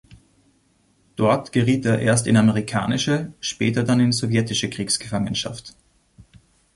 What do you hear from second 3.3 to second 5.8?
später dann in sowjetische Kriegsgefangenschaft.